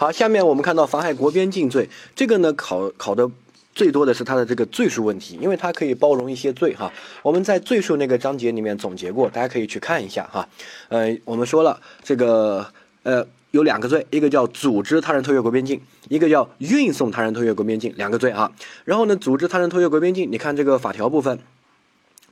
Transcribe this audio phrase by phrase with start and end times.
[0.00, 3.30] 好，下面我们看到妨害国边境罪，这个呢考考的
[3.74, 6.90] 最多的是它的这个罪数问题，因为它可以包容一些罪哈。
[7.22, 10.48] 我们在罪数那个章节里面总结过，大家可以去看一下哈。
[10.88, 12.66] 呃，我们说了这个
[13.02, 15.78] 呃有两个罪，一个叫组织他人偷越国边境，
[16.08, 18.50] 一个叫运送他人偷越国边境，两个罪啊。
[18.86, 21.38] 然后呢，组织他人偷越国边境，你看这个法条部分。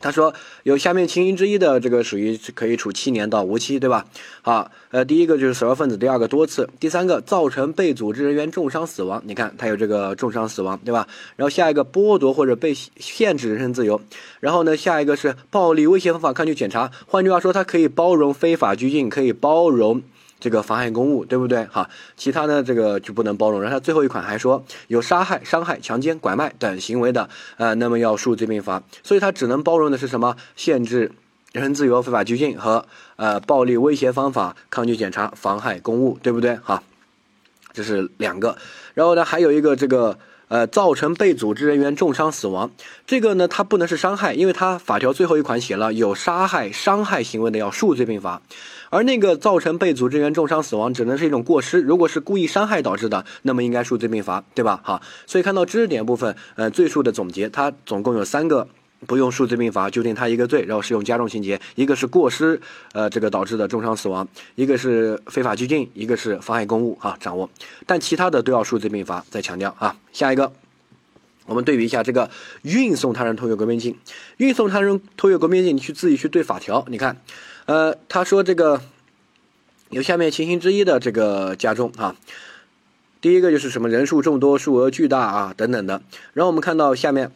[0.00, 4.06] 他说有下面情形之一的，这个属于可以处七年到无期，对吧？
[4.42, 11.06] 好，呃，第一个就是首要分子，第二个多次，第三个造成被组织人员重伤死亡，你看他有这个重伤死亡，对吧？
[11.36, 14.00] 然后下一个剥夺或者被限制人身自由，
[14.40, 20.02] 然后呢，下一个是暴力威胁方法抗拒检查，换句话说，它可以包容非法拘禁，可以包容。
[20.40, 21.64] 这个妨害公务，对不对？
[21.64, 23.60] 哈，其他的这个就不能包容。
[23.60, 28.82] 然后最后一款还说有杀害、伤害、强奸、拐卖等行为的，呃，那么要数罪并罚。
[29.02, 30.36] 所以它只能包容的是什么？
[30.56, 31.12] 限制
[31.52, 36.56] 人身自由、非法拘禁和呃暴力威胁方法抗拒检查、妨害公务，对不对？
[36.56, 36.82] 哈，
[37.72, 38.56] 这是两个。
[38.94, 40.18] 然后呢，还有一个这个。
[40.48, 42.70] 呃，造成被组织人员重伤死亡，
[43.06, 48.42] 这个呢，它不能是伤害，因为它法条最后一款写了有杀害、伤害行为的要数罪并罚，
[48.90, 54.80] 而那个造成被组织人员重伤死亡只能是一种过失，如果是故意伤害导致的，那么应该数罪并罚，对吧？
[54.82, 58.68] 好，所以看到知识点部分，呃，罪数的总结，它总共有三个。
[59.06, 62.60] 不用数罪并罚，就定他一个罪，然后适用加重情节，一个是过失，
[62.92, 67.48] 呃，这个导致的重伤死亡，一个是非法拘禁，一个是妨害公务，啊，掌握。
[67.86, 69.24] 但其他的都要数罪并罚。
[69.30, 70.52] 再强调啊，下一个，
[71.46, 72.28] 我们对比一下这个
[72.62, 73.96] 运送他人偷越国边境，
[74.38, 77.20] 运送他人偷越国边境，你去自己去对法条，你看，
[77.66, 78.80] 呃，他说这个
[79.90, 82.16] 有下面情形之一的这个加重啊，
[83.20, 87.30] 第一个就是什么人数众多、数额巨大啊等等的，然后我们看到下面。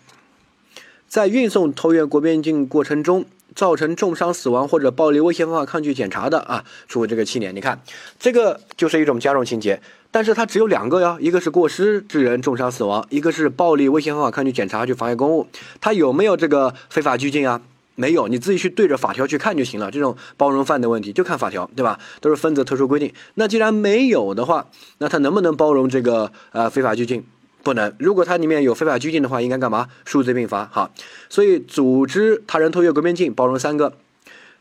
[1.12, 7.54] 在运送偷越国边境过程中造成重伤死亡或者暴力威胁方法抗拒检查的啊，处这个七年。
[7.54, 7.78] 你看，
[8.18, 9.78] 这个就是一种加重情节，
[10.10, 15.46] 但是它只有两个呀，一个是过失致人重伤死亡，一个是暴力威胁方法抗拒检查去妨碍公务。
[15.82, 17.60] 他有没有这个非法拘禁啊？
[17.94, 19.90] 没有，你自己去对着法条去看就行了。
[19.90, 21.98] 这种包容犯的问题就看法条，对吧？
[22.22, 23.12] 都是分则特殊规定。
[23.34, 27.22] 那既然没有的话，那他能不能包容这个呃非法拘禁？
[27.62, 29.88] 不能，如果它里面有非法拘禁的话，应该干嘛？
[30.04, 30.68] 数罪并罚。
[30.72, 30.90] 好，
[31.28, 33.92] 所以组织他人偷越国边境，包容三个；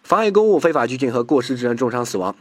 [0.03, 2.33] 妨碍公务、非法拘禁和过失致人重伤死亡；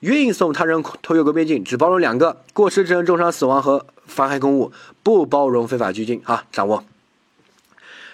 [0.00, 4.70] 运送他人偷越国边境，只包容两个：过失致人重伤死亡和妨害公务，
[5.02, 6.20] 不包容非法拘禁。
[6.24, 6.84] 哈，掌握。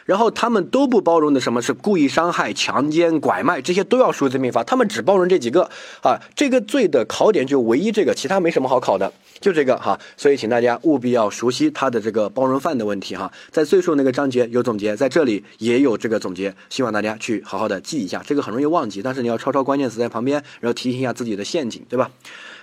[0.04, 4.64] 然后他们都不包容的，什么是故意伤害、强奸、拐卖，这些都要数罪并罚。
[4.64, 5.70] 他们只包容这几个
[6.02, 9.98] 啊，这个罪的考点就唯一这个，其他没什么好考的，就这个哈。
[10.16, 13.30] 所以请大家务必要熟悉他的这个包容犯的问题哈。
[13.50, 18.22] 在罪数那个章节有总结，在这里也有这个总结，希望大家去好好的记一下。
[18.26, 22.10] 这个很容易忘记，但是你要抄抄关键词在旁边，然后提醒一下自己的陷阱，对吧？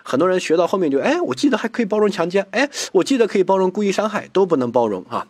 [0.04, 5.28] 很多人学到后面就哎，我记得还可以包容强奸，哎，我记得可以包容故意伤害，都不能包容哈。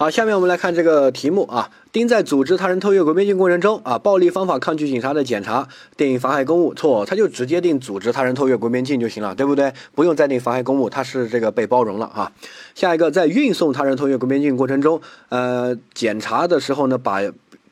[0.00, 1.68] 好，下面我们来看这个题目啊。
[1.92, 9.70] 丁在组织他人偷越国边境过程中啊，暴力方法抗拒警察的检查，定妨害公务，错，他就直接定组织他人偷越国边境就行了，对不对？
[9.94, 12.32] 不用再定妨害公务，他是这个被包容了啊。
[12.74, 17.20] 下一个，在运送他人偷越国边境过程中，呃，检查的时候呢，把。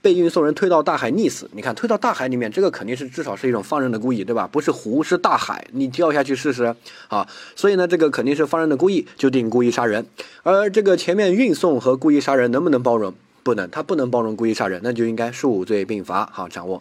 [0.00, 4.48] 被运送人推到大海溺死，你看推到大海里面，这个肯定是至少是一种放任的故意，对吧？
[4.50, 6.75] 不是湖是大海，你掉下去试试
[7.09, 7.26] 啊！
[7.56, 10.06] 所以呢，这个肯定是放任的故意，就定故意杀人。
[10.44, 13.12] 而这个前面运送和故意杀人能不能包容？
[13.42, 16.28] 不能，它不能包容故意杀人，那就应该数罪并罚。
[16.32, 16.81] 好，掌握。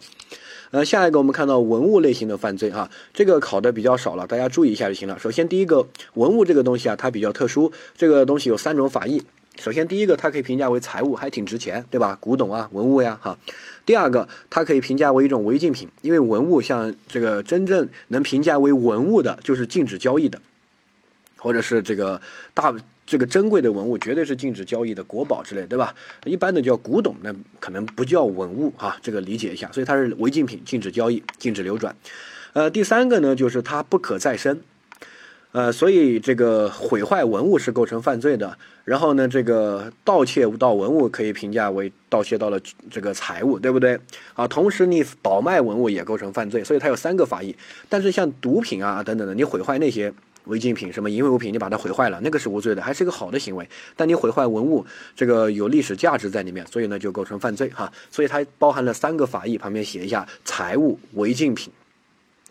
[0.70, 5.18] 呃，下一个我们看到文物类型的犯罪哈，这个考的比较少了，大家注意一下就行了。
[5.18, 9.22] 首先第一个文物这个东西啊，它比较特殊，这个东西有三种法益。
[9.58, 12.16] 首先，第一个，它可以评价为财物，还挺值钱，对吧？
[12.20, 13.36] 古董啊，文物呀，哈。
[13.84, 20.40] 第二个，它可以评价为一种违禁品，因为文物像这个真正能评价为文物的，就是禁止交易的，
[21.36, 22.20] 或者是这个
[22.54, 22.72] 大
[23.04, 25.92] 这个珍贵的文物，绝对是禁止交易的国宝之类，对吧？
[26.24, 29.68] 一般的叫古董，那可能不叫文物啊，这个理解一下。
[29.72, 31.96] 所以它是违禁品，禁止交易，禁止流转。
[32.52, 34.60] 呃，第三个呢，就是它不可再生。
[35.52, 38.56] 呃，所以这个毁坏文物是构成犯罪的。
[38.84, 42.58] 然后呢，这个盗窃盗文物可以评价为盗窃到了
[42.90, 43.98] 这个财物，对不对？
[44.34, 46.64] 啊，同时你倒卖文物也构成犯罪。
[46.64, 47.54] 所以它有三个法益。
[47.88, 50.10] 但是像毒品啊等等的，你毁坏那些
[50.44, 53.68] 违禁品，什么淫秽物品，你把它毁坏了，那个是无罪的，还是一个好的行为。
[53.94, 57.92] 但你毁坏文物，这个有历史价值在里面，所以呢就构成犯罪哈。
[58.10, 61.70] 所以它包含了三个法益，旁边写一下：财物、违禁品。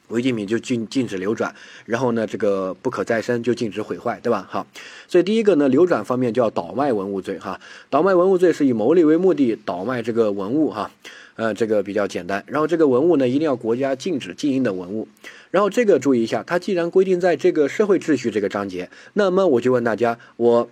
[0.10, 1.54] 违禁品就禁禁止流转，
[1.86, 4.48] 然后呢，这个不可再生就禁止毁坏，对吧？
[4.50, 4.66] 好，
[5.08, 7.60] 所以第一个呢，流转方面叫倒卖文物罪，哈，
[7.90, 10.90] 倒卖文物罪是以牟利为目的倒卖这个文物，哈，
[11.36, 12.44] 呃，这个比较简单。
[12.48, 15.08] 然后这个文物呢，一定要国家禁止经营的文物。
[15.52, 20.70] 然后这个注意一下，它既然规定在这个社会秩序这个章节，那么我就问大家，我，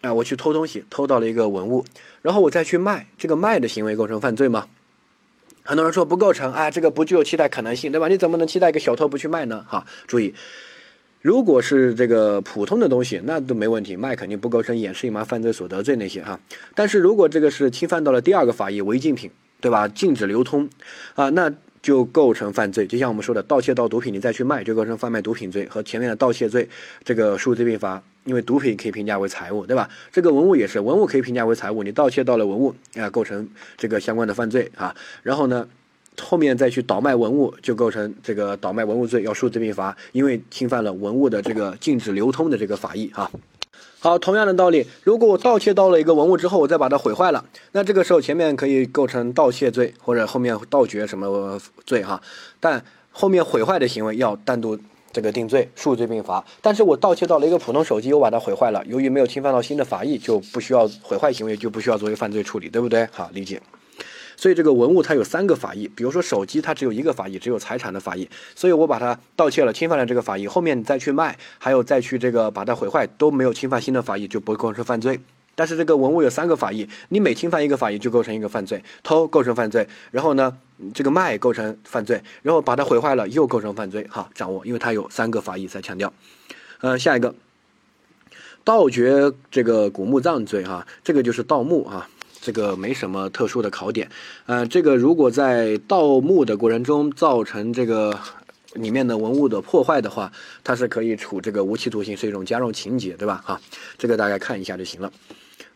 [0.00, 1.84] 啊，我去偷东西，偷到了一个文物，
[2.22, 4.66] 然后我再去卖，这个卖的行为构成犯罪吗？
[5.68, 8.08] 很多人说不构成，啊，这个不具有期待可能性，对吧？
[8.08, 9.62] 你怎么能期待一个小偷不去卖呢？
[9.68, 10.32] 哈，注意，
[11.20, 16.40] 如果是这个普通的东西，那都没问题，卖肯定不构成掩饰隐瞒犯罪所得罪那些哈。
[16.74, 19.30] 但是如果这个是侵犯到了第二个法益违禁品，
[19.60, 19.86] 对吧？
[19.86, 20.66] 禁止流通，
[21.14, 22.86] 啊，那就构成犯罪。
[22.86, 26.66] 就像我们说的盗窃到毒品，你再去卖，就构成贩卖毒品罪和前面的盗窃罪，
[27.04, 28.02] 这个数罪并罚。
[28.28, 29.88] 因为毒品可以评价为财物，对吧？
[30.12, 33.48] 这个文物也是，文物可以评价为财物，你盗窃到了文物啊，构成
[33.78, 34.94] 这个相关的犯罪啊。
[35.22, 35.66] 然后呢，
[36.20, 43.30] 后面再去倒卖文物，就构成这个倒卖文物罪，要数罪并罚，因为侵犯了文物的这个禁止流通的这个法益啊。
[44.00, 47.42] 好，同样的道理，如果我盗窃到了一个文物之后，我再把它毁坏了，
[47.72, 52.20] 那这个时候前面可以构成盗窃罪，或者后面盗掘什么罪哈，
[52.60, 54.78] 但后面毁坏的行为要单独。
[55.12, 56.44] 这个定罪，数罪并罚。
[56.60, 63.06] 但是我盗窃到了一个普通手机，我把它毁坏了，由于没有侵犯到新的法益，就不需要毁坏行为，就不需要作为犯罪处理，对不对？
[63.12, 63.60] 好，理解。
[64.36, 75.18] 所以这个文物它有三个法益，比如说手机它只有一个法益，只有财产的法益，所以我把它盗窃了，侵犯了这个法益，后面你再去卖，还有再去这个把它毁坏，都没有侵犯新的法益，就不构成犯罪。
[75.58, 80.56] 但是这个文物有三个法益，你每侵犯一个法益就构成一个犯罪，偷构成犯罪，然后呢，
[80.94, 86.12] 这个卖构成犯罪，然后把它毁坏了又构成犯罪，哈，掌握，因为它有三个法益在强调。
[86.80, 87.34] 呃，下一个，
[88.62, 92.08] 盗掘这个古墓葬罪，哈，这个就是盗墓啊，
[92.40, 94.08] 这个没什么特殊的考点，
[94.46, 98.16] 呃，这个如果在盗墓的过程中造成这个
[98.74, 100.30] 里面的文物的破坏的话，
[100.62, 103.42] 它是可以处这个无期徒刑，是一种加重情节，对吧？
[103.44, 103.60] 哈，
[103.98, 105.12] 这个大家看一下就行了。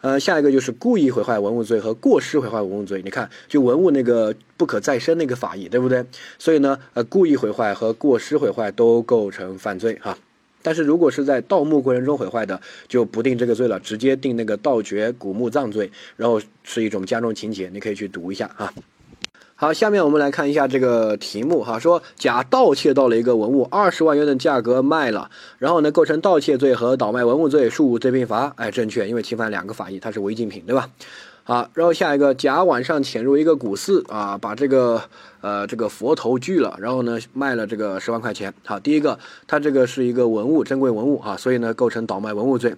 [0.02, 3.00] 呃，下一个就是故意毁坏文物罪和过失毁坏文物罪。
[3.04, 6.04] 你看，就文物那个不可再生那个法益，对不对？
[6.38, 10.18] 所以呢，呃，故意毁坏和过失毁坏都构成犯罪哈。
[10.60, 17.70] 但是如果是在盗墓过程中毁坏的，就不定这个罪了，直接定那个盗掘古墓葬罪，然后是一种加重情节。
[17.72, 18.72] 你可以去读一下啊。
[19.62, 28.52] 好，下面我们来看一下这个题目哈，说甲盗窃到了一个文物，二十万元的价格卖了，然后呢构成盗窃罪和倒卖文物罪，数罪并罚。
[28.56, 30.90] 哎，正确，因为侵犯两个法益，它是违禁品，对吧？
[31.44, 35.00] 好，然后下一个，甲晚上潜入一个古寺啊，把这个
[35.42, 38.52] 呃这个佛头锯了，然后呢卖了这个十万块钱。
[38.64, 39.16] 好，第一个，
[39.46, 42.74] 它这个是一个文物，珍贵文物啊，所以呢构成倒卖文物罪，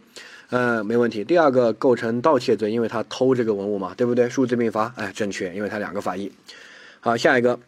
[0.50, 1.25] 呃没问题。
[1.25, 4.28] 第二个构成盗窃罪，因为他偷这个文物嘛，对不对？
[4.28, 4.92] 数罪并罚。
[4.96, 6.31] 哎，正确，因为它两个法益。
[7.04, 7.60] 好，下一个，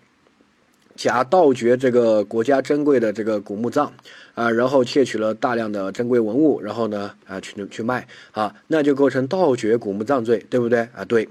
[0.94, 3.92] 甲盗掘这个国家珍贵的这个古墓葬，
[4.34, 10.88] 啊，然后窃取了大量的珍贵文物，然后呢，啊，去去卖，啊，那就构成盗掘古墓葬罪，对不对？
[10.94, 11.28] 啊，对。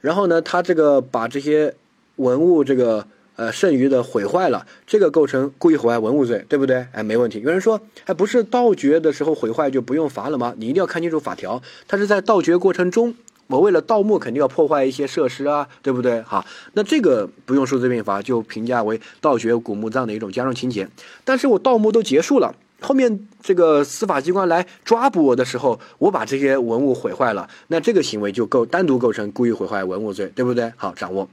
[0.00, 1.74] 然后呢，他这个把这些
[2.14, 6.86] 文物这个呃剩余的毁坏了，这个构成故意毁坏文物罪，对不对？
[6.92, 7.40] 哎，没问题。
[7.40, 10.54] 有人说，哎，不是盗掘的时候毁坏就不用罚了吗？
[10.56, 13.16] 你一定要看清楚法条，它是在盗掘过程中。
[13.48, 16.20] 我为了盗墓，肯定要破坏一些设施啊，对不对？
[16.22, 20.88] 好，那这个不用数罪并罚，就评价为盗掘古墓葬的一种加重情节。
[21.24, 30.72] 但是我盗墓都结束了，后面这个司法机关来抓捕我的时候，我把这些文物毁坏了，那这个行为就构单独构成故意毁坏文物罪，对不对？
[30.76, 31.28] 好，掌握。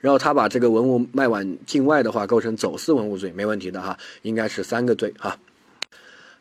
[0.00, 5.36] 然后他把这个文物卖往境外的话，构成走私文物罪，没问题的哈，应该是三个罪哈。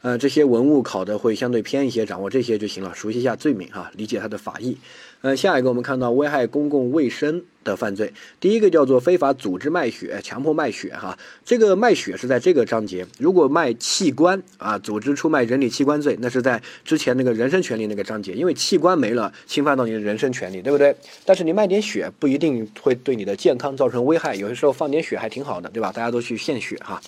[0.06, 4.78] 呃，这些文物考的会相对偏一些，掌握这些就行了，熟悉一下罪名啊，理解它的法义。
[5.26, 11.18] 呃，下一个我们看到危害公共卫生的犯罪，第一个叫做非法组织卖血、强迫卖血哈。
[11.44, 20.96] 这个卖血是在这个章节，如果卖器官啊，组织出卖人体器官罪，那是在之前那个人身权利那个章节，因为器官没了，侵犯到你的人身权利，对不对？
[21.26, 25.92] 但是你卖点血不一定会对你的健康造成危害，有些时候放点血还挺好的，对吧？
[25.92, 27.02] 大家都去献血哈。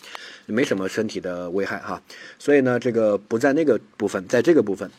[0.48, 2.02] 没什么身体的危害哈，
[2.40, 4.90] 所以呢，这个不在那个部分，在这个部分，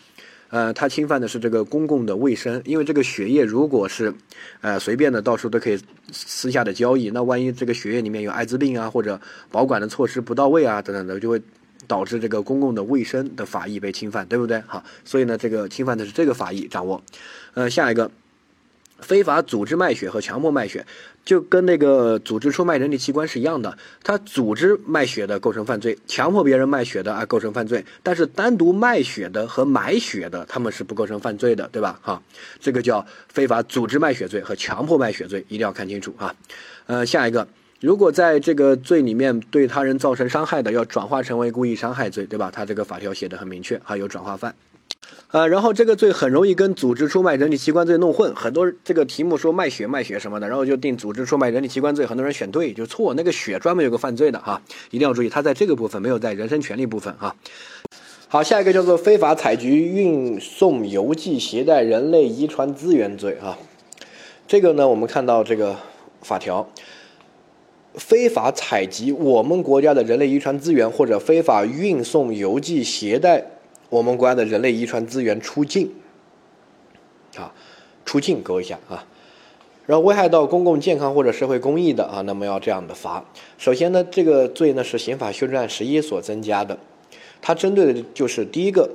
[0.51, 4.15] 呃，它侵犯的是这个公共的卫生，因为这个血液如果是，
[4.61, 5.79] 呃，随便的到处都可以
[6.11, 11.41] 私下的交易，那万一这个血液里面有艾滋病啊，或者保管的措施不到位啊，等等的，就会
[11.87, 14.61] 导致这个公共的卫生的法益被侵犯，对不对？
[14.67, 17.03] 好，所以呢，这个侵犯的是这个法益，掌握。
[17.55, 18.11] 呃，下一个。
[19.01, 20.85] 非法组织卖血和强迫卖血，
[21.29, 23.77] 就跟那个组织出卖人体器官是一样的。
[24.03, 27.85] 他组织卖血的构成犯罪，强迫别人卖血的啊构成犯罪。
[28.03, 32.01] 但是单独卖血的和买血的，他们是不构成犯罪的，对吧？
[32.01, 32.23] 哈，
[32.59, 36.35] 这个叫非法组织卖血罪和强迫卖血罪，一定要看清楚啊。
[36.87, 37.47] 呃，下一个
[37.83, 42.51] 如果在这个罪里面对他人造成伤害的，要转化成为故意伤害罪，对吧？
[42.51, 44.55] 他这个法条写的很明确，还有转化犯。
[45.31, 57.37] 呃，然后这个罪很容易跟组织出卖人体器官罪弄混，很多这个题目说卖血卖血什么的，然后就定组织出卖人体器官罪，很多人选对就错，那个血专门有个犯罪的哈，一定要注意，它在这个部分没有在人身权利部分哈。
[58.29, 63.59] 好，下一个叫做非法采集、运送、邮寄、携带人类遗传资源罪哈，
[64.47, 65.77] 这个呢，我们看到这个
[66.23, 66.69] 法条。
[67.95, 73.45] 非法采集我们国家的人类遗传资源，或者非法运送、邮寄、携带
[73.89, 75.93] 我们国家的人类遗传资源出境，
[77.37, 77.53] 啊，
[78.05, 79.07] 出境勾一下啊，
[79.87, 83.25] 然后危害到公共健康或者社会公益的啊，那么要这样的罚。
[83.57, 86.79] 首先呢，这个罪呢是刑法修正案十一所增加的，
[87.41, 88.91] 它针对的就是第一个，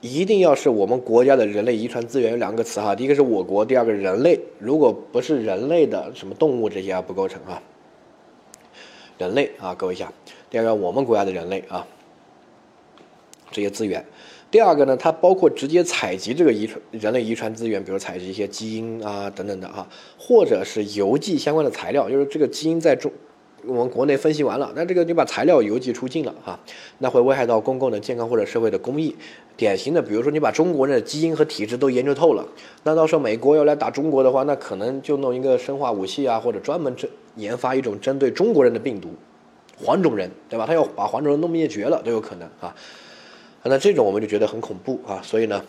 [0.00, 7.62] 一定要是我们国家的人类遗传资源有两个词哈，第一个是我国，第二个人类，如果不是人类的什么动物这些啊不构成啊。
[9.18, 10.12] 人类啊，各位一下。
[10.50, 11.86] 第二个，我们国家的人类啊，
[13.52, 14.04] 这些资源。
[14.52, 23.10] 第二个呢，它包括直接采集这个遗传人类遗传资源，比如采集一些基因啊等等的哈，或者是邮寄相关的材料，就是这个基因在中
[23.64, 26.60] 我们国内分析完了，那这个你把材料邮寄出境了哈，
[26.98, 29.16] 那会危害到公共的健康或者社会的公益。
[29.56, 32.46] 典型的，比如说你把中国人的基因和体质都研究透了，
[32.82, 39.08] 那到时候美国要来打中国的话，那可能就弄一个生化武器啊，或者专门针研发一种针对中国人的病毒，
[39.82, 40.66] 黄种人，对吧？
[40.66, 42.74] 他要把黄种人弄灭绝了都有可能啊。
[43.64, 45.64] 那这种我们就觉得很恐怖啊，所以呢，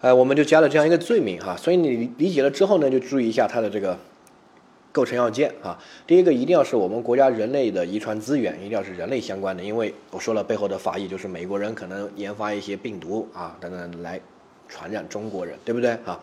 [0.00, 1.56] 呃，我们就加了这样一个罪名哈。
[1.56, 3.98] 所以你理解了之后呢，就注意一下它的这个。
[4.94, 14.20] 构成要件啊，第一个一定要是我们国家人类的遗传资源，一定要是人类相关的，因为我说了背后的法益就是美国人可能研发一些病毒啊等等来
[14.68, 16.20] 传染中国人，对不对啊？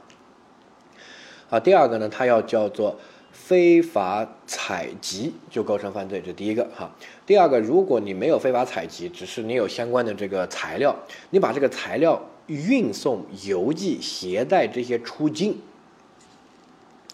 [1.49, 2.97] 啊，第二个呢，它要叫做
[3.31, 6.91] 非法采集就构成犯罪，这第一个哈。
[7.25, 10.95] 第二个，如果你没有非法采集，只是你有相关的这个材料，
[11.29, 15.57] 你把这个材料运送、邮寄、携带这些出境。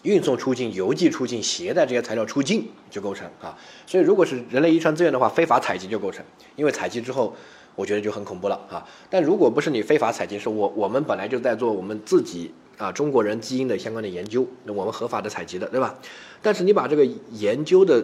[0.02, 7.34] 运送出境、邮寄出境、携带这些材料出境就构成啊，所以如果是人类遗传资源的话，非法采集就构成，因为采集之后，
[7.74, 8.86] 我觉得就很恐怖了啊。
[9.10, 15.94] 但如果不是你非法采集，是我我们本来就在做我们自己啊中国人基因的相关的研究，那我们合法的采集的，对吧？
[16.40, 18.02] 但是你把这个研究的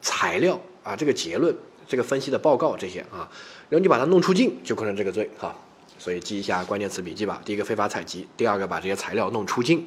[0.00, 1.54] 材料啊、这个结论、
[1.86, 3.30] 这个分析的报告这些啊，
[3.68, 5.54] 然后你把它弄出境，就构成这个罪哈。
[5.96, 7.40] 所以记一下关键词笔记吧。
[7.44, 9.86] 第一个非法采集，第二个把这些材料弄出境。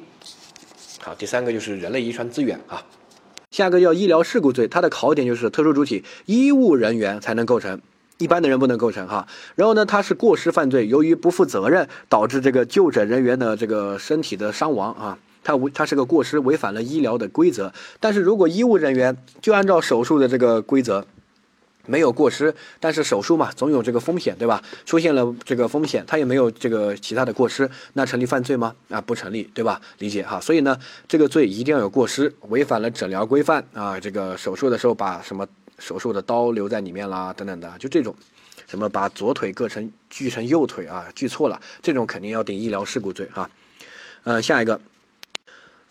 [1.00, 2.82] 好，第三个就是人类遗传资源啊，
[3.50, 7.80] 下个叫医疗事故罪，它的考点就是特殊主体医务人员才能构成，
[8.18, 9.26] 一般的人不能构成哈。
[9.54, 17.72] 然后呢，他是过失犯罪，由于不负责任导致这个就诊人员的这个身体的伤亡啊，他违他是个过失，违反了医疗的规则。
[17.98, 21.06] 但是如果医务人员就按照手术的这个规则。
[21.90, 24.62] 没有过失，但是手术嘛，总有这个风险，对吧？
[24.84, 28.74] 出现了这个风险，他也没有这个其他的过失，那成立犯罪吗？
[28.90, 29.80] 啊，不成立，对吧？
[29.96, 30.38] 理解哈。
[30.38, 30.76] 所以呢，
[31.08, 33.98] 这个罪一定要有过失，违反了诊疗规范啊。
[33.98, 35.46] 这个手术的时候把什么
[35.78, 38.14] 手术的刀留在里面啦，等等的，就这种，
[38.66, 43.50] 什么把左腿割成锯成右腿啊，锯错了，这种肯定要定医疗事故罪哈。
[44.24, 44.80] 呃，下一个。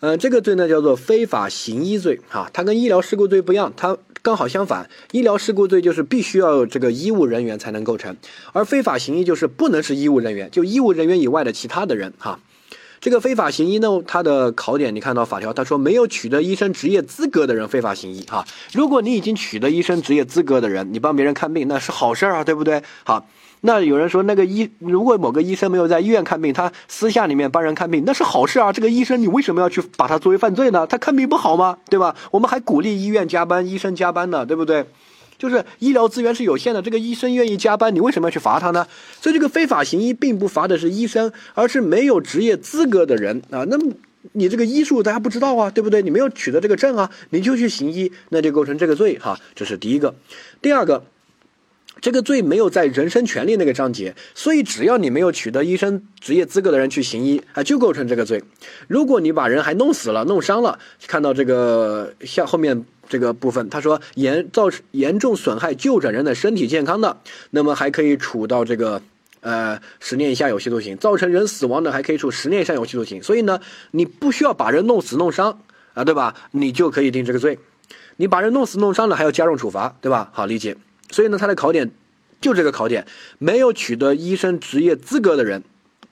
[0.00, 4.88] 呃，这个罪呢叫做非法行医罪，哈，它跟医疗事故罪不一样，它刚好相反。
[5.10, 8.16] 医疗事故罪就是必须要有这个医务人员才能构成，
[8.52, 12.38] 而非法行医就是不能是医务人员，就医务人员以外的其他的人，哈。
[13.00, 18.44] 这个非法行医呢，它的考点你看到法条，他说没有取得医生职业资格的人非法行医，哈。
[18.72, 22.82] 如果你已经取得医生职业资格的人，你帮别人看病，那是好事儿啊，对不对？
[23.04, 23.26] 好。
[23.60, 28.72] 那有人说，那个医如果某个医生没有在医院看病，他私下里面帮人看病，那是好事啊。
[28.72, 30.86] 这个医生你为什么要去把他作为犯罪呢？
[30.86, 31.76] 他看病不好吗？
[31.90, 32.14] 对吧？
[32.30, 34.86] 我们还鼓励医院加班，医生加班呢，对不对？
[35.38, 38.86] 就是医疗资源是有限的，这个医生愿意加班，你为什么要去罚他呢？
[39.20, 43.64] 所以这个非法行医并不罚的是医生，而是没有职业资格的人啊。
[43.68, 43.92] 那么
[44.32, 46.02] 你这个医术大家不知道啊，对不对？
[46.02, 49.38] 你没有取得这个证啊，你就去行医，那就构成这个罪哈。
[49.54, 50.14] 这是第一个，
[50.60, 51.04] 第二个。
[52.00, 58.40] 这个罪没有在人身权利那个章节，所以只要你没有取得医生职业资格的人去行医啊，就构成这个罪。
[58.86, 60.78] 如果你把人还弄死了、弄伤了，
[61.08, 67.16] 看到这个像后面这个部分，他说严造成严重损害就诊人的身体健康的，
[67.50, 69.00] 那么还可以处到这个
[69.40, 73.22] 呃十年以下有期徒刑；造成人死亡的，还可以处十年以上有期徒刑。
[73.22, 73.60] 所以呢，
[73.92, 75.60] 你不需要把人弄死弄伤
[75.94, 76.34] 啊，对吧？
[76.50, 77.58] 你就可以定这个罪。
[78.16, 80.30] 你把人弄死弄伤了，还要加重处罚，对吧？
[80.32, 80.76] 好理解。
[81.10, 81.90] 所以呢，他的考点
[82.40, 83.06] 就这个考点，
[83.38, 85.62] 没有取得医生职业资格的人，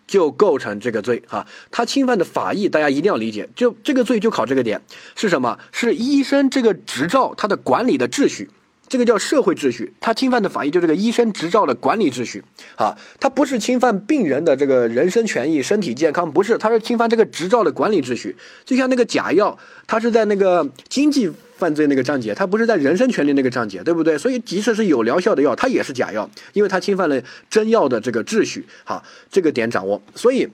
[0.07, 1.47] 就构成这个罪啊。
[1.71, 4.81] 他侵犯的法益，大家一定要理解，就这个罪就考这个点
[5.15, 5.59] 是什么？
[5.73, 8.51] 是医生这个执照他的管理的秩序。
[8.89, 12.43] 这个叫社会秩序，他侵犯的法益就这个医生执照的管理秩序，
[12.77, 18.37] 啊，他不是侵犯病人的这个人身权益、身体健康，不是，他是侵犯这个执照的管理秩序。
[18.65, 24.17] 就像那个假药，他是在那个经济犯罪那个章节，他不是在人身权利那个章节，对不对？
[24.17, 28.65] 所以即使是有疗效的药，它也是假药，因为它侵犯了真药的这个秩序。
[28.85, 30.01] 好，这个点掌握。
[30.15, 30.49] 所以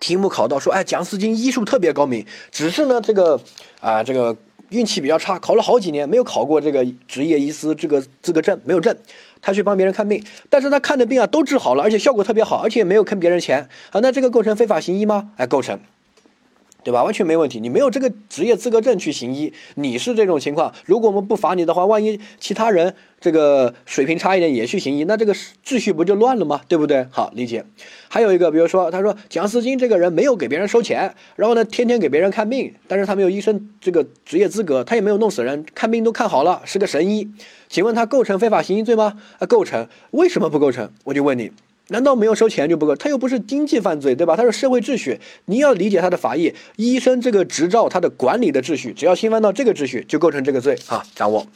[0.00, 3.40] 题目考到说，哎，蒋思金医术特别高明，只是呢这个
[3.80, 4.36] 啊这个。
[4.70, 8.96] 运气比较差，考了好几年没有考过这个职业医师这个资格证，没有证，
[9.40, 15.30] 他去帮别人看病，但是他看的病啊都治好了，而且效果特别好，而且也没有坑别人钱啊，那这个构成非法行医吗？
[15.36, 15.78] 哎，构成。
[16.88, 17.04] 对吧？
[17.04, 17.60] 完全没问题。
[17.60, 20.72] 你没有这个职业资格证去行医，你是这种情况。
[20.86, 26.62] 如果我们不罚你的话，万一其他人这个水平差一点也去行医，那这个秩序不就乱了吗？
[26.66, 27.06] 对不对？
[27.10, 27.62] 好理解。
[28.08, 37.28] 还有一个，比如说，他说蒋思金这个人没有给别人收钱，然后呢，天天给别人看病，但是他没有医生这个职业资格，他也没有弄死人，看病都看好了，是个神医。
[37.68, 39.18] 请问他构成非法行医罪吗？
[39.38, 39.86] 啊，构成。
[40.12, 40.90] 为什么不构成？
[41.04, 41.50] 我就问你。
[41.88, 42.94] 难道没有收钱就不够？
[42.96, 44.36] 他又不是经济犯罪，对吧？
[44.36, 46.54] 他是社会秩序，你要理解他的法益。
[46.76, 51.04] 医生这个执照，他的管理的秩序，只要侵犯到这个秩序，就构成这个罪啊！
[51.14, 51.46] 掌握。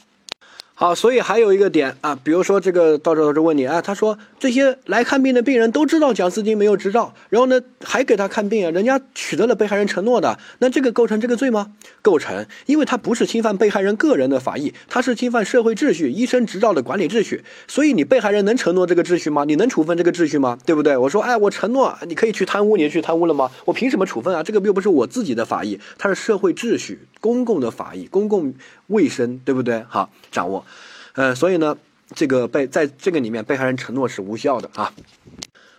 [0.83, 11.71] 啊，所以还有一个点啊，比如说这个到时候就问你啊，他说这些来看病的病人都知道蒋思金没有执照，然后呢还给他看病啊，人家取得了被害人承诺的，那这个构成这个罪吗？
[12.03, 19.45] 构成，因为他不是侵犯被害人个人的法益，他是侵犯社会秩序、医生执照的管理秩序，所以你被害人能承诺这个秩序吗？
[19.45, 20.59] 你能处分这个秩序吗？
[20.67, 20.97] 对不对？
[20.97, 23.49] 我说，哎，我承诺你可以去贪污，你去贪污了吗？
[23.67, 24.43] 我凭什么处分啊？
[24.43, 28.52] 这个又不是我自己的法益，它是社会秩序、公共的法益、公共
[28.88, 29.83] 卫生，对不对？
[29.88, 30.67] 好，掌握。
[31.14, 31.79] 呃，所以呢，
[32.14, 34.93] 这个被在这个里面，被害人承诺是无效的啊。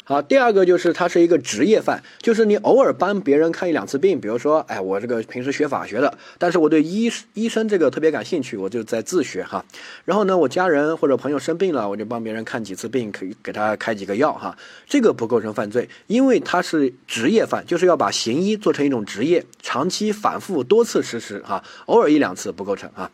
[0.05, 9.63] 好，第二个就是他是一个职业犯，就是你偶尔帮别人看一两次病，比如说，哎，我这个平时学法学的，但是我对医医生这个特别感兴趣，我就在自学哈。
[10.03, 14.57] 然后呢，我家人或者朋友生病了，我就帮别人看几次病，可以给他开几个药哈。
[14.85, 23.09] 这个不构成犯罪，因为他是职业犯，就是要把行医做成一种职业，长期反复多次实施哈，偶尔一两次不构成啊。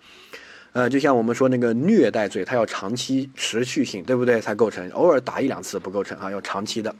[0.71, 4.39] 呃，就像我们说那个虐待罪，它要长期持续性，对不对？
[4.39, 4.87] 才构成。
[4.91, 6.93] 偶尔打一两次不构成啊，要长期的。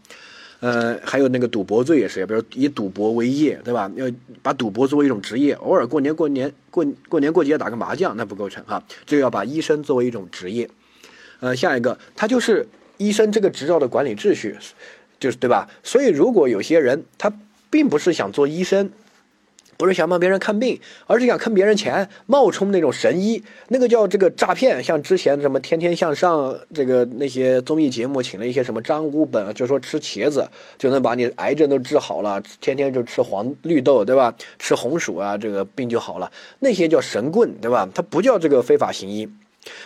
[0.60, 3.90] 呃，还有那个赌博罪也是，比如以赌博为业，对吧？
[3.96, 4.06] 要
[4.42, 8.84] 把赌博作为一种职业，偶尔过年过年过过年过节打个麻将，那不构成啊。
[9.06, 10.68] 这个要把医生作为一种职业。
[11.40, 12.68] 呃，下一个，他就是
[12.98, 14.58] 医生这个执照的管理秩序，
[15.20, 15.70] 就是对吧？
[15.84, 17.32] 所以如果有些人他
[17.70, 18.90] 并不是想做医生。
[19.80, 24.84] 不是想帮别人看病，而是想坑别人钱，冒充那种神医，那个叫这个诈骗。
[24.84, 30.46] 像之前什么《天天向上》这个那些综艺节目，请了一些什么张五本，就说吃茄子
[30.78, 34.36] 就能把你癌症都治好了，天天就吃黄绿豆，对吧？
[34.60, 36.30] 吃红薯啊，这个病就好了。
[36.60, 37.88] 那些叫神棍，对吧？
[37.96, 39.30] 他不叫这个非法行医，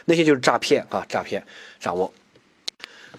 [0.05, 1.45] 那些就是诈骗啊，诈骗，
[1.79, 2.11] 掌握。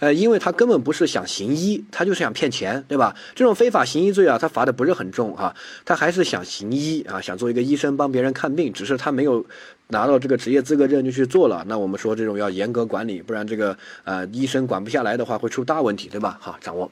[0.01, 3.15] 呃，因为他根本不是想行医，他就是想骗钱，对吧？
[3.35, 5.55] 这种非法行医罪啊，他罚的不是很重哈，
[5.85, 9.47] 他还是想行医啊，想做一个医生帮别人看病，只是他没有
[9.89, 11.65] 拿到这个职业资格证就去做了。
[11.69, 16.39] 那我们说这种要严格管理，不然这个呃医生管不下来的话会出大问题，对吧？
[16.41, 16.91] 好，掌握。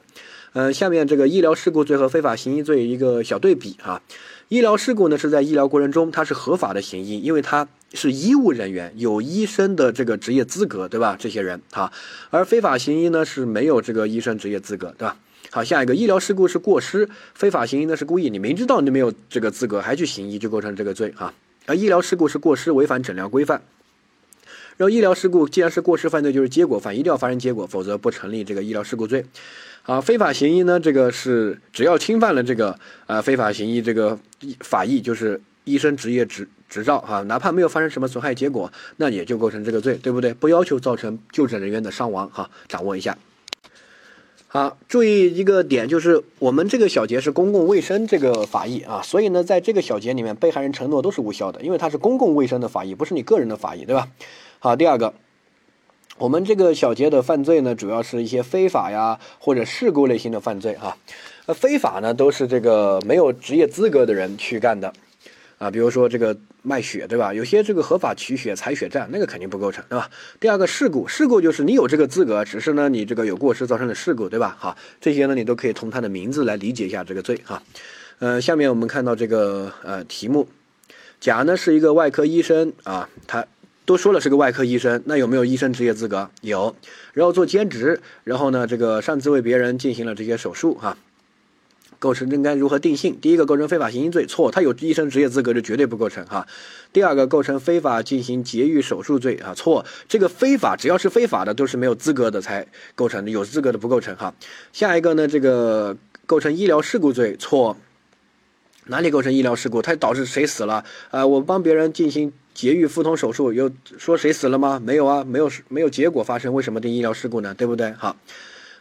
[0.53, 4.01] 呃，下面这个医疗事故罪和非法行医罪一个小对比哈。
[4.47, 7.67] 医疗事故呢是在医疗过程中它是合法的行医，因为它。
[7.93, 11.15] 是医务人员，有医生的这个职业资格，对吧？
[11.19, 11.91] 这些人哈，
[12.29, 15.17] 而非法行医呢是没有这个医生职业资格，对吧？
[15.51, 21.31] 好，下一个医疗事故是过失，非法行医呢是故意，你明知道你没有这个资格还去行医，就构成这个罪哈。
[21.67, 23.61] 而医疗事故是过失，违反诊疗规范。
[24.75, 29.23] 然后医疗事故既然是过失犯罪，就是结果犯，一定要发生结果，否则不成立这个医疗事故罪。
[29.83, 34.17] 好，非法行医呢，这个是只要侵犯了这个呃非法行医这个
[34.61, 36.49] 法益，就是医生职业执。
[36.73, 40.33] 执照哈，哪怕没有发生什么损害结果，那也就构成这个罪，对不对？
[40.33, 43.15] 不要求造成就诊人员的伤亡哈，掌握一下。
[44.47, 54.07] 好，注意一个点，就是我们这个小节是公共卫生这个法益啊，所以呢，在这个小节里面，被害人承诺都是无效的，因为它是公共卫生的法益，不是你个人的法益，对吧？
[54.57, 55.13] 好，第二个，
[56.17, 60.97] 我们这个小节的犯罪呢，主要是一些非法呀或者事故类型的犯罪哈，
[61.45, 64.91] 呃，非法呢都是这个没有职业资格的人去干的。
[65.63, 67.33] 啊，比如说这个卖血，对吧？
[67.33, 70.09] 有些这个合法取血、采血站，那个肯定不构成，对吧？
[70.37, 74.57] 第二个事故，事故就是你有这个资格，只是呢你这个有过失造成的事故，对吧？
[74.59, 77.63] 好，这些呢你都可以从他的名字来理解一下这个罪哈。
[78.19, 80.49] 呃，下面我们看到这个呃题目，
[81.21, 83.45] 甲呢是一个外科医生啊，他
[83.85, 86.29] 都说了是个外科医生，那有没有医生职业资格？
[86.41, 86.75] 有，
[87.13, 90.97] 然后做兼职，然后呢这个擅自为别人进行了这些手术哈。
[92.03, 93.17] 构成应该如何定性？
[93.21, 96.45] 第一个构成非法行医罪，错，他有医生职业资格就绝对不构成哈。
[96.91, 104.35] 第二个构成非法进行节育手术罪啊，错，这个非法只要是非法的都是没有资格的才构成，有资格的不构成哈。
[104.73, 107.77] 下一个呢，这个构成医疗事故罪，错，
[108.87, 109.81] 哪里构成医疗事故？
[109.81, 110.83] 它导致谁死了？
[111.09, 114.81] 啊，我帮别人进行节育腹通手术，有说谁死了吗？
[114.83, 117.53] 没有啊，没有没有结果发生，为什么定医疗事故呢？
[117.53, 117.93] 对不对？
[117.93, 118.17] 好。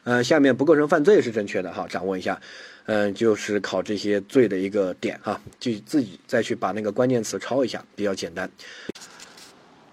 [0.04, 2.40] 呃，下面不构成犯罪是正确的哈，掌握一下，
[2.86, 8.50] 嗯，就是考这些罪的一个点哈，就自己再去把那个关键词抄一下，比较简单。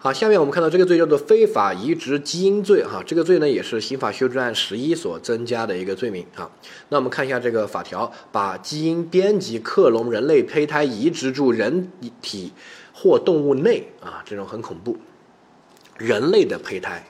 [0.02, 6.50] 好，下面我们看到这个罪叫做非法移植基因罪哈，这个罪呢也是刑法修正案十一所增加的一个罪名啊。
[6.88, 12.54] 那我们看一下这个法条，把基因编辑克隆人类胚胎移植入人体
[12.94, 14.98] 或动物内啊，这种很恐怖，
[15.98, 17.06] 人类的胚胎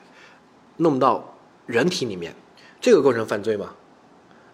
[0.78, 2.34] 弄到人体里面。
[2.80, 3.72] 这个构成犯罪吗？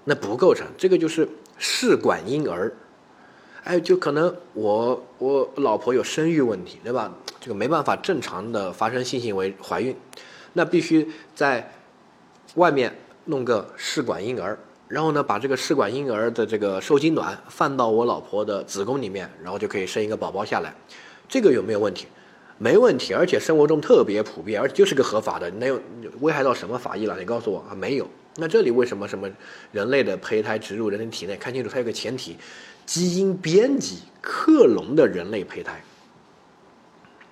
[0.08, 2.72] 那不构成，这个就是试管婴儿。
[3.64, 7.12] 哎，就可能我我老婆有生育问题，对吧？
[7.40, 9.96] 这个没办法正常的发生性行为怀孕，
[10.52, 11.72] 那必须在
[12.54, 20.72] 外面弄个试管婴儿，然后呢，把这个试管婴儿的这个受精卵放到我老婆的子宫里面，然后就可以生一个宝宝下来。
[21.28, 22.06] 这个有没有问题？
[22.58, 25.80] 没问题，而且生活中特别普遍，而且就是个合法的，能有
[26.20, 27.18] 危害到什么法益了？
[27.18, 28.08] 你告诉我啊，没有。
[28.38, 29.28] 那这里为什么什么
[29.72, 31.36] 人类的胚胎植入人体内？
[31.36, 32.36] 看清楚，它有个前提，
[32.84, 35.82] 基因编辑克隆的人类胚胎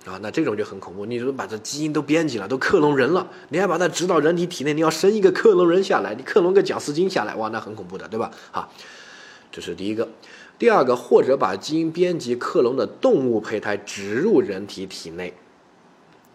[0.05, 1.05] 啊，那这种就很恐怖。
[1.05, 8.31] 你说把这基因都编辑了，都克隆人了，你还把它植到人体体内，你要生一个克隆人下来，你克隆个贾斯汀下来，哇，那很恐怖的，对吧？
[8.51, 8.69] 啊，
[9.51, 10.09] 这是第一个。
[10.57, 15.33] 第二个，或者把基因编辑克隆的动物胚胎植入人体体内，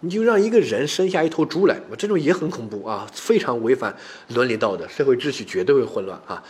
[0.01, 3.95] 你就让一个人生下一头猪来，我这种也很恐怖啊，非常违反
[4.29, 6.43] 伦理道德，社会秩序绝对会混乱啊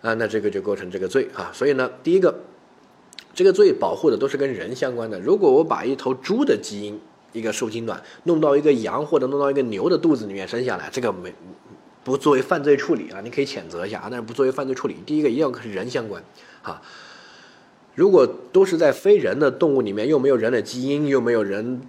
[0.00, 1.50] 啊，那这个就构成这个罪啊。
[1.52, 2.34] 所以呢，第一个，
[3.34, 5.18] 这个罪保护的都是跟人相关的。
[5.20, 7.00] 如果我把一头猪的基因
[7.32, 11.34] 一个受精卵弄到一个羊或者弄到一个牛的肚子里面生下来，这个没
[12.04, 14.96] 不作为犯罪处理啊，你可以谴责一下啊，但是不作为犯罪处理。
[15.04, 16.22] 第一个一定要跟人相关
[16.62, 16.80] 啊。
[17.96, 21.80] 如果都是在非人的动物里面，又没有人的基因，又没有人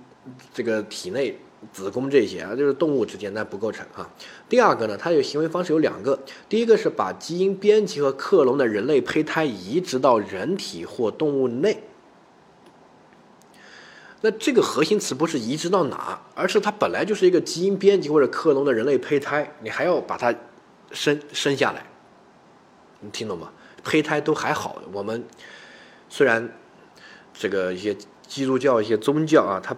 [0.54, 1.38] 这个体内
[1.74, 4.10] 子宫这些啊，就是动物之间那不构成啊。
[4.48, 11.84] 第二个呢，它有行为方式有两个，第一个是把基因编辑和克隆的人类胚胎移植到人体或动物内。
[14.22, 20.34] 那这个核心词不是移植到哪，而是它本来就是一个基因编辑或者克隆的人类胚胎，你还要把它
[20.92, 21.86] 生生下来，
[23.02, 23.52] 你听懂吗？
[23.84, 25.24] 胚胎都还好，我们。
[26.10, 26.50] 虽然
[27.34, 29.76] 这个一些基督教、一些宗教啊，它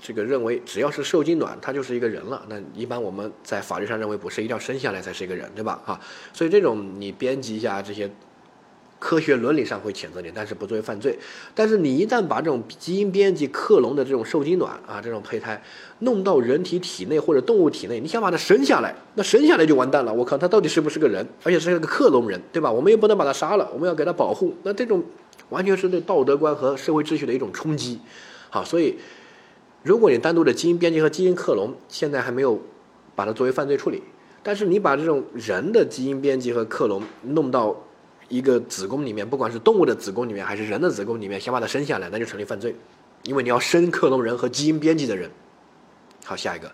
[0.00, 2.44] 这个认为只要是受精卵，它就是一个人了。
[2.48, 5.80] 那一般我们在法律上认为不是，一定要生下来才是一个人，对吧？
[5.84, 6.00] 啊，
[6.32, 8.10] 所以这种你编辑一下这些
[8.98, 11.18] 科学伦理上会谴责你，但是不作为犯罪。
[11.54, 15.62] 但是你一旦把这种基因编辑克隆的这种受精卵啊，这种胚胎
[16.00, 20.12] 弄到人体体内或者动物体内，你想把它生下来，那生下来就完蛋了。
[20.12, 21.26] 我靠，他到底是不是个人？
[21.42, 22.70] 而且是个克隆人，对吧？
[22.70, 24.54] 我们又不能把他杀了，我们要给他保护。
[24.62, 25.02] 那这种。
[25.50, 27.98] 完全是对道德观和社会秩序的一种冲击，
[28.50, 28.98] 好，所以
[29.88, 32.60] 如果你单独的基因编辑和基因克隆，现在还没有
[33.14, 34.02] 把它作为犯罪处理，
[34.42, 37.74] 但是你把这种人的基因编辑和克隆弄到
[38.28, 42.76] 一个子宫里面，不管是动物的子宫里面还是人的子宫里面，想把它生下来，那就成立犯罪，
[43.22, 45.30] 因为你要生克隆人和基因编辑的人。
[46.22, 46.70] 好，下一个。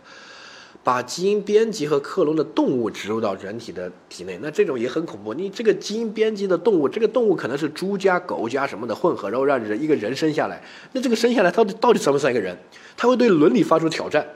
[0.85, 5.33] 把基因编辑和克隆的动物植入到人体的体内，那这种也很恐怖。
[5.33, 12.55] 你这个基因编辑的动物，这个动物可能是猪加狗加什么的混合，然后让人一个人生下来，那这个生下来到底到底算不算一个人？
[12.99, 14.27] 他会对伦理发出挑战。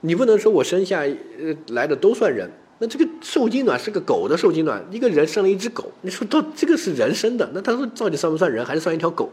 [0.00, 9.30] 你不能说我生下呃来的都算人，那这个受精卵是个狗的受精卵，一个人生了一只狗，你说到这个是人生的，那他说到底算不算人，还是算一条狗？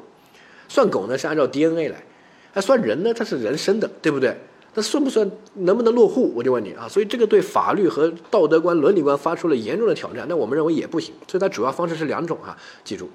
[0.68, 2.04] 算狗呢是按照 DNA 来，
[2.52, 3.14] 还算人呢？
[3.14, 4.36] 它是人生的，对不对？
[4.76, 6.34] 那算不算能不能落户？
[6.36, 10.26] 我就问你啊，所以这个对法律和道德观、伦理观发出了严重的挑战。
[10.28, 13.10] 那我们认为也不行，所以它主要方式是两种啊，记住。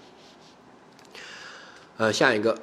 [1.96, 2.56] 呃，下一个，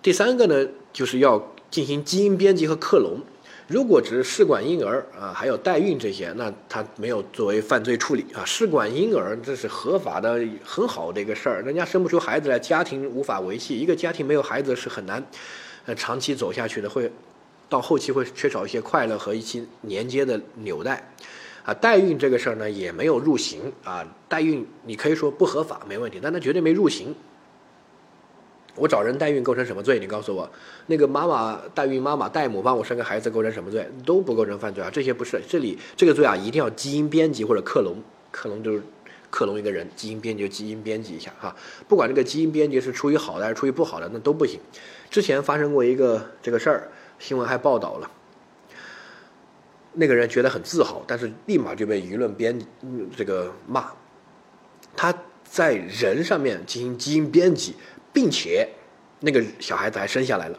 [0.00, 3.20] 第三个呢，就是要进行基因编辑和克隆。
[3.68, 8.42] 如果只是试管婴儿啊，还有代孕这些，那它没有作为犯罪处理啊。
[8.44, 15.22] 试管婴儿这是合法的，很好的一个事儿，人家生不出孩子来，家庭无法维系，一个家庭没有孩子是很难
[15.84, 17.12] 呃长期走下去的，会。
[17.72, 21.10] 到后期会缺少一些快乐和一些连接的纽带，
[21.64, 27.14] 啊，代孕这个事儿呢也没有入刑啊，代孕你可以说不合法没问题，但它绝对没入刑。
[28.74, 29.98] 我找人代孕构成什么罪？
[29.98, 30.50] 你告诉我，
[30.86, 33.88] 那个妈妈代孕妈妈代母帮我生个孩子构成什么罪？
[34.04, 35.40] 都不构成犯罪啊，这些不是。
[35.48, 37.96] 这里这个罪啊，一定要基因编辑或者克隆，
[38.30, 38.82] 克隆就是
[39.30, 41.56] 克隆一个人，基因编辑就基因编辑一下哈，
[41.88, 44.60] 不管这个基因编辑是出于好的还是出于不好的，那都不行。
[45.10, 46.88] 之前发生过一个这个事儿，
[47.22, 48.10] 新闻还报道了，
[49.92, 52.60] 那个人觉得很自豪，但是立马就被舆论编
[53.16, 53.92] 这个骂，
[54.96, 57.76] 他在人上面进行基因编辑，
[58.12, 58.68] 并且
[59.20, 60.58] 那个小孩子还生下来了。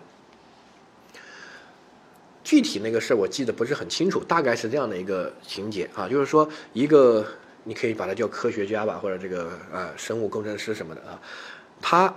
[2.46, 7.28] 具体那个事我记得不是很清楚，大概是这样的一个情节啊，就是说一个
[7.66, 11.20] 你可以把它叫科学家吧，或者这个呃生物工程师什么的啊，
[11.82, 12.16] 他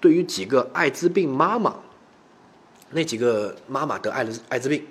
[0.00, 1.76] 对于几个艾滋病妈妈，
[2.94, 4.86] 那几个妈妈得艾滋艾滋病，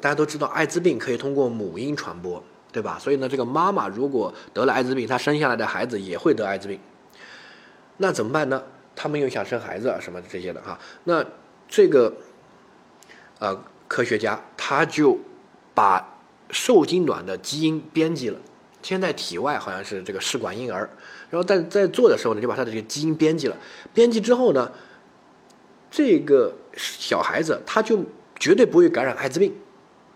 [0.00, 2.98] 大家都知道艾滋病可以通过母婴传播，对吧？
[2.98, 6.80] 所以呢，这个妈妈如果得了艾滋病，她生下来的孩子也会得艾滋病，
[7.98, 8.60] 那怎么办呢？
[8.96, 11.24] 他们又想生孩子啊什么这些的哈，那
[11.68, 12.12] 这个
[13.38, 13.64] 啊。
[13.88, 15.18] 科学家他就
[15.74, 16.16] 把
[16.48, 18.38] 受精卵的基因编辑了，
[18.82, 20.88] 先在体外好像是这个试管婴儿，
[21.28, 23.56] 然后在在做的时候呢，就把他的这个基因编辑了。
[23.92, 24.72] 编辑之后呢，
[25.90, 26.54] 这个
[27.12, 28.02] 小孩子他就
[28.40, 29.54] 绝对不会感染艾滋病，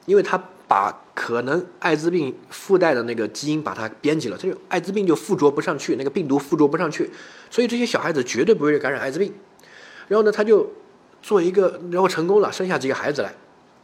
[0.06, 7.10] 因为他把可能艾滋病附带的那个基因把它编辑了，这就艾滋病就附着不上去，那个病毒附着不上去，
[7.50, 9.30] 所以这些小孩子绝对不会感染艾滋病。
[10.08, 10.72] 然后呢，他就
[11.20, 13.30] 做一个，然后成功了，生下几个孩子来。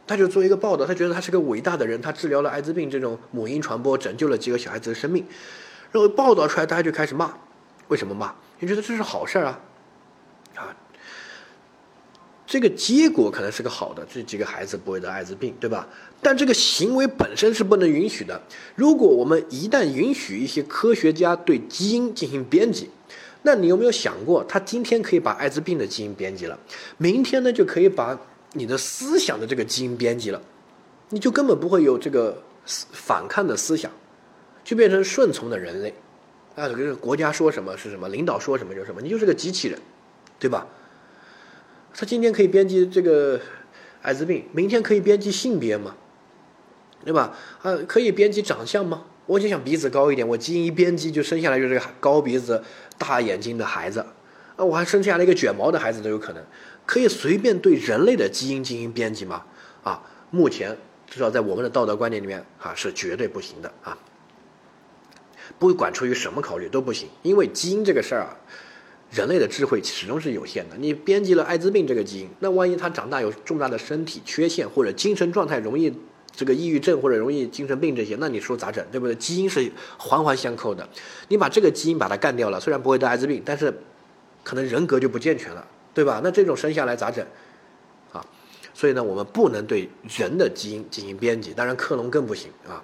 [0.07, 5.23] 他就做一个报道，他觉得他是个伟大的人，他治疗了艾滋病这种母婴传播，拯救了几个小孩子的生命。
[5.91, 7.31] 然后报道出来，大家就开始骂，
[7.89, 8.33] 为什么骂？
[8.59, 9.45] 你觉得这是好事儿？
[9.45, 9.59] 啊，
[12.53, 15.87] 这个结果可能是个好的，这几个孩子不会得艾滋病，对吧？
[16.21, 18.39] 但这个行为本身是不能允许的。
[18.75, 22.91] 如果我们一旦允许一些科学家对基因进行编辑，
[23.41, 26.55] 那你有没有想过，他今天可以把艾滋病的基因编辑了，
[26.99, 28.15] 明天呢就可以把。
[28.51, 30.39] 你的思想的这个基因编辑了，
[31.09, 33.91] 你就根本不会有这个反抗的思想，
[34.63, 35.91] 就变成顺从的人类，
[36.55, 39.79] 啊，这个国家说什么是什么，领导说什么就什么，你就是个机器人，
[40.37, 40.67] 对吧？
[41.95, 43.39] 他今天可以编辑这个
[44.01, 45.95] 艾滋病，明天可以编辑性别吗？
[47.05, 47.35] 对吧？
[47.61, 49.05] 啊，可以编辑长相吗？
[49.25, 52.63] 我就想鼻子高一点，我基因一编辑就生下来就是个高鼻子、
[52.97, 54.05] 大眼睛的孩子，
[54.55, 56.43] 啊，我还生下来一个卷毛的孩子都有可能。
[56.85, 59.45] 可以随便对人类的基因进行编辑吗？
[59.83, 60.77] 啊，目前
[61.07, 63.97] 至少在我们的道德观念里面啊是绝对不行的啊。
[65.59, 68.37] 不管出于什么考虑都不行，因为基因这个事儿啊，
[69.13, 70.75] 人类的智慧始终是有限的。
[70.77, 75.93] 你编辑了艾滋病这个基因，那万一他长大有重大的身体缺陷或者精神状态容易
[76.31, 78.83] 这个抑郁症或者容易精神病这些，那你说咋整？
[78.91, 79.13] 对不对？
[79.15, 80.87] 基因是环环相扣的。
[81.27, 83.73] 你把这个基因把它干掉了，虽然不会得艾滋病，但是
[84.43, 85.67] 可能人格就不健全了。
[85.95, 86.21] 对吧？
[86.23, 87.23] 那这种生下来咋整？
[88.11, 88.25] 啊，
[88.73, 92.81] 所以呢，我们不能对人的基因进行编辑，当然克隆更不行啊。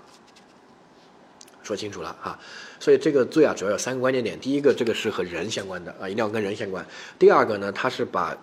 [1.64, 2.40] 说清楚了啊。
[2.80, 6.84] 所以这个罪啊，主要有三个关键点：第一个，这个是和人相关的啊，一定要跟人相关；
[7.18, 8.38] 第二个呢，它是把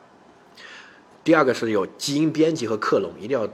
[1.24, 3.48] 第二个是有基因编辑和克隆，一定要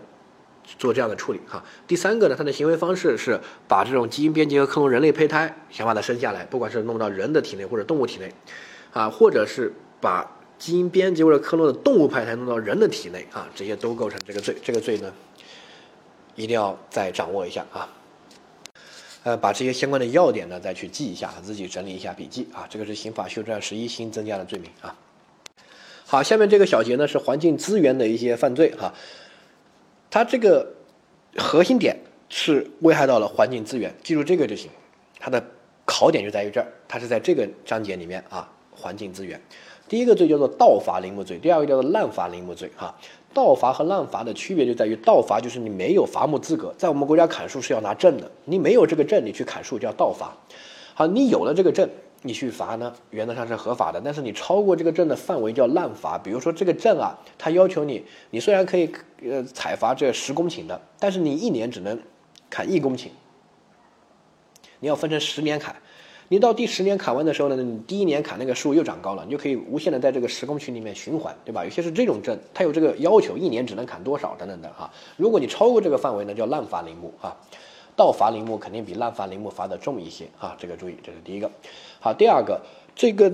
[0.79, 8.33] 做这样的处理哈；第三个呢，它的行为方式是把这种基因编辑和克隆人类胚胎，想把它生下来，不管是弄到人的体内或者动物体内，
[8.93, 10.39] 啊，或者是把。
[10.59, 14.57] 基因编辑或者克隆的动物胚胎弄到人的体内啊，这些都构成这个罪。
[14.63, 15.13] 这个罪呢，
[16.37, 17.89] 一定要再掌握一下啊。
[19.25, 22.67] 呃，把这些相关的要点呢再去记一下，自己整理一下笔记啊。
[22.69, 24.97] 这个是刑法修正案十一新增加的罪名啊。
[26.05, 28.93] 好，下面这个小节呢是环境资源的一些犯罪哈。
[30.11, 30.75] 它这个
[31.39, 31.97] 核心点
[32.29, 34.69] 是危害到了环境资源，记住这个就行。
[35.19, 35.43] 它的
[35.85, 39.41] 考点就在于这儿，它是在这个章节里面啊，环境资源。
[39.89, 42.71] 第一个罪叫做盗伐林木罪，第二个叫做滥伐林木罪。
[42.77, 42.95] 哈，
[43.35, 50.37] 盗伐和滥伐的区别就在于，盗伐就是你没有伐木资格，在我们国家砍树是要拿证的，你没有这个证，你去砍树叫盗伐。
[50.95, 51.89] 好，你有了这个证，
[52.23, 54.01] 你去伐呢，原则上是合法的。
[54.05, 58.93] 但是你超过这个证的范围叫滥伐，比如说这个证啊，它要求你，你虽然可以
[59.23, 61.99] 呃采伐这十公顷的，但是你一年只能
[62.51, 63.09] 砍一公顷，
[64.81, 65.75] 你要分成十年砍。
[66.33, 71.63] 你到第十年砍完的时候呢，你第一年砍那个树又长高了，你就可以无限的在这个十公顷里面循环，对吧？
[71.63, 74.91] 有些是这种证，它有这个要求，一年只能砍多少等等的哈。
[75.19, 77.37] 如果你超过这个范围呢，叫滥伐林木啊。
[77.95, 81.51] 盗伐林木肯定比滥伐林木罚的重一些啊，这个注意，这是第一个。
[82.01, 82.59] 好，第二个，
[82.95, 83.31] 这个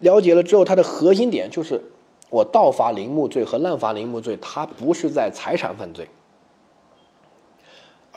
[0.00, 1.82] 了解了之后，它的核心点就是
[2.28, 6.06] 我盗伐林木罪和滥伐林木罪，它不是在财产犯罪。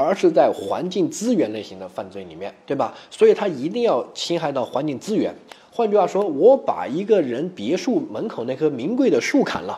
[0.01, 2.95] 而是在环境资源类型的犯罪里面，对吧？
[3.11, 5.35] 所以它一定要侵害到环境资源。
[5.69, 9.77] 换句话说，我把一个人别墅门口那棵名贵的树砍了，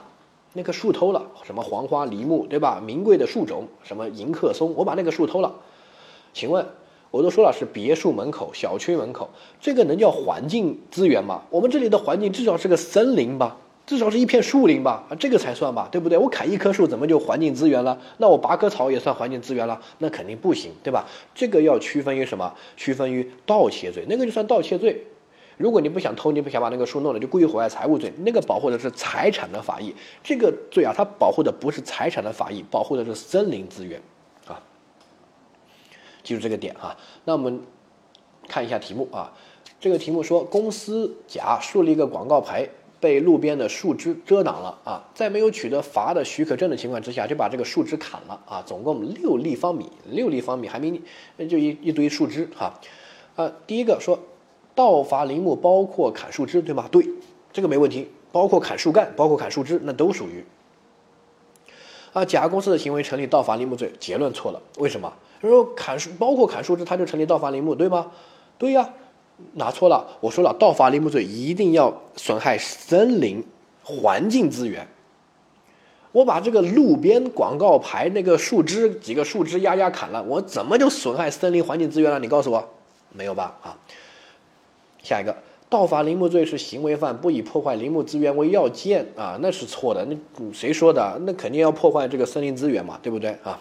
[0.54, 2.80] 那棵树偷了，什么黄花梨木，对吧？
[2.86, 5.52] 名贵的树种，什么迎客松，我把那个树偷了。
[6.36, 6.64] 请问，
[7.10, 9.28] 我都说了是别墅门口、小区门口，
[9.60, 11.42] 这个能叫环境资源吗？
[11.50, 13.58] 我们这里的环境至少是个森林吧，
[13.92, 16.18] 至少是一片树林吧，啊，这个才算吧，对不对？
[16.18, 18.00] 我砍一棵树怎么就环境资源了？
[18.20, 19.78] 那我拔棵草也算环境资源了？
[19.98, 21.06] 那肯定不行，对吧？
[21.36, 22.56] 这个要区分于什么？
[22.78, 25.06] 区分于盗窃罪，那个就算盗窃罪。
[25.58, 29.94] 如果你不想偷，你不想把那个树弄了，就故意毁坏财物罪，那个保护的是财产的法益。
[30.24, 34.02] 这个罪啊，它保护的不是财产的法益，保护的是森林资源。
[34.48, 34.58] 啊
[36.24, 37.60] 记住这个点哈，那我们
[38.48, 39.34] 看一下题目啊。
[39.82, 42.70] 这个题目说，公司甲树立一个广告牌，
[43.02, 51.02] 被路边的树枝遮挡了啊，在没有取得伐的许可证的情况之下，就把这个树枝砍了啊，总共六立方米，六立方米还没
[51.50, 52.80] 就一一堆树枝哈。
[53.36, 54.20] 啊，第一个说，
[54.76, 56.88] 盗伐林木包括砍树枝对吗？
[56.92, 57.06] 对，
[57.52, 60.46] 这个没问题，包括砍树干，包括砍树枝，那都属于。
[62.14, 65.12] 啊，甲公司的行为成立盗伐林木罪，结论错了，为什么？
[65.42, 68.12] 他说砍树包括砍树枝，他就成立盗伐林木，对吗？
[68.60, 68.94] 对呀，
[69.54, 70.06] 拿错了。
[70.20, 73.44] 我说了，盗伐林木罪一定要损害森林
[73.84, 74.88] 环境资源。
[76.12, 82.20] 我把这个路边广告牌那个树枝几个树枝压压砍了，我怎么就损害森林环境资源了？
[82.20, 82.70] 你告诉我，
[83.14, 83.58] 没有吧？
[83.62, 83.78] 啊，
[85.02, 85.36] 下一个，
[85.70, 90.06] 盗伐林木罪是行为犯不以破坏林木资源为要件啊，那是错的。
[90.06, 90.18] 那
[90.52, 91.18] 谁说的？
[91.26, 93.58] 那肯定要破坏这个森林资源嘛，对不对啊？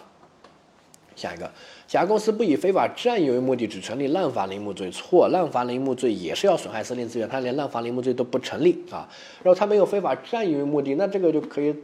[1.15, 1.49] 下一个，
[1.91, 9.05] 甲公司不以非法占有为目的，只成立滥伐林木罪，错，滥伐林木罪也是要损害森林资源，他连滥伐林木罪都不成立啊。
[9.43, 11.75] 然后他没有非法占有为目的，那这个就可以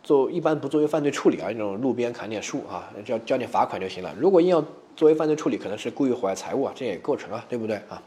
[0.00, 4.14] 做一般不作为犯罪处理啊，那种路边砍点树啊，交交点罚款就行了。
[4.16, 8.00] 如果硬要作为犯罪处理，可能是故意毁坏财物啊，这也构成啊，对不对啊？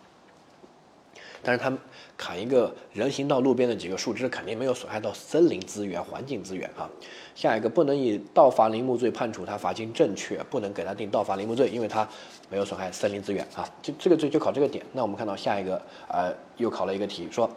[1.41, 1.71] 但是他
[2.17, 6.89] 砍一个人行道路边的几个树枝，肯定没有损害到森林资源、环境资源啊。
[7.35, 12.07] 下一个不能以盗伐林木罪判处他罚金正确，不能给他定盗伐林木罪，因为他
[12.49, 13.67] 没有损害森林资源啊。
[13.81, 14.85] 就这个罪就考这个点。
[14.93, 17.49] 那我们看到下一个，呃，又考了一个题，说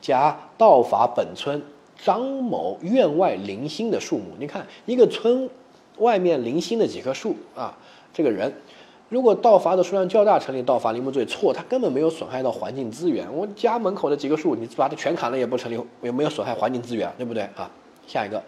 [0.00, 1.62] 甲盗伐本村
[1.96, 4.32] 张某院外零星的树木。
[4.38, 5.48] 你看一个村
[5.98, 7.76] 外面零星的几棵树啊，
[8.12, 8.52] 这个人。
[9.08, 13.26] 如果盗伐的数量较大，成立盗伐林木罪，错，他根本没有损害到环境资源。
[13.34, 17.70] 我家门口的几个树，你把它全砍了也不成立，也没有损害环境资源，对不对啊？
[18.06, 18.42] 下一个，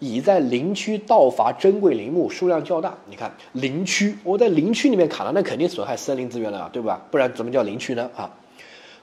[0.00, 2.92] 乙在林区盗伐珍贵林木，数量较大。
[3.08, 7.00] 你看林区，我在林区里面砍了，那肯定损害森林资源了，对吧？
[7.12, 8.10] 不然怎么叫林区呢？
[8.16, 8.28] 啊，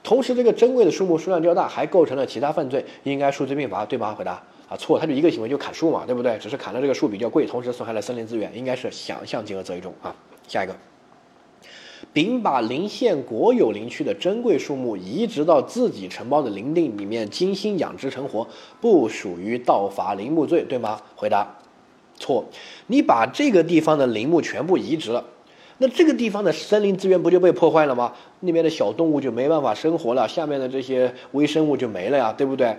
[0.02, 4.14] 同时这个珍贵的树木数量较大，还构成了其他犯罪，应该数罪并罚，对吗？
[4.14, 4.32] 回答
[4.68, 6.36] 啊，错，他就一个行为就砍树嘛，对不对？
[6.36, 10.14] 只是砍了这个树比较贵，同时损害了森林资源，应该是想象竞合择一种啊。
[10.46, 10.76] 下一个。
[12.12, 18.46] 丙把邻县国有林区的珍贵树木移植到自己承包的林地里面，精心养殖成活，
[18.80, 21.00] 不属于盗伐林木罪，对吗？
[21.16, 21.58] 回答
[22.16, 22.44] 错。
[22.86, 25.24] 你把这个地方的林木全部移植了，
[25.78, 28.12] 那这个地方的森林资源不就被破坏了吗？
[28.40, 32.76] 那边的小动物就没办法生活了，下面的这些微生物就没了呀，对不对？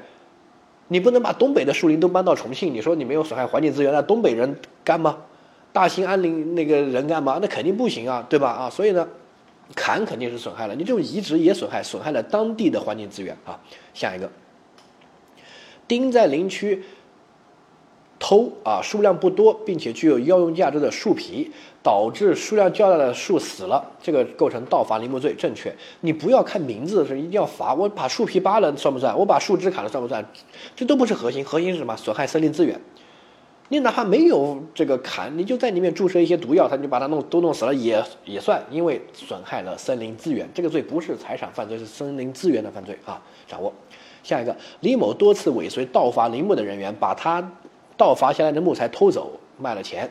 [0.88, 5.20] 你不能把东北的树林都搬到重庆，你说你没有损害环境资源，那东北人干吗？
[5.74, 7.40] 大兴安岭那个人干嘛？
[7.42, 8.50] 那肯定不行啊，对吧？
[8.50, 9.08] 啊，所以呢，
[9.76, 13.60] 砍肯定是损害了，你这种移植也损害，损害了当地的环境资源啊。
[13.94, 14.30] 下一个，
[15.88, 16.84] 丁在林区
[18.20, 21.50] 偷啊，数量不多，并且具有药用价值的树皮，
[21.82, 25.74] 导致数量较大的树死了，这个构成盗伐林木罪，正确。
[26.02, 29.18] 你不要看名字的时候一定要罚，我把树皮扒了算不算？
[29.18, 30.24] 我把树枝砍了算不算？
[30.76, 31.96] 这都不是核心，核心是什么？
[31.96, 32.80] 损害森林资源。
[33.72, 40.46] 你哪怕没有这个砍，你就在里面注射一些毒药，他就把它弄都弄死了，也也算，因为损害了森林资源。
[40.54, 43.22] 这个罪不是财产犯罪，是森林资源的犯罪啊！
[43.48, 43.72] 掌握。
[44.24, 47.42] 下一个，李某多次尾随盗伐林木的人员，把他
[47.96, 50.10] 盗伐下来的木材偷走，卖了钱。